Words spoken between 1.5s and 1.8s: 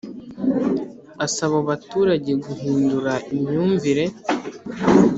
abo